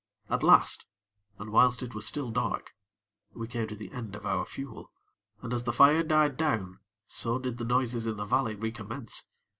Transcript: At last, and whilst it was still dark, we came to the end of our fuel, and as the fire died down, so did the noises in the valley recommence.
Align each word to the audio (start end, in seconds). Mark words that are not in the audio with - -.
At 0.31 0.41
last, 0.41 0.87
and 1.37 1.51
whilst 1.51 1.83
it 1.83 1.93
was 1.93 2.07
still 2.07 2.31
dark, 2.31 2.71
we 3.35 3.47
came 3.47 3.67
to 3.67 3.75
the 3.75 3.91
end 3.91 4.15
of 4.15 4.25
our 4.25 4.45
fuel, 4.45 4.91
and 5.43 5.53
as 5.53 5.63
the 5.65 5.71
fire 5.71 6.01
died 6.01 6.37
down, 6.37 6.79
so 7.05 7.37
did 7.37 7.59
the 7.59 7.65
noises 7.65 8.07
in 8.07 8.17
the 8.17 8.25
valley 8.25 8.55
recommence. 8.55 9.27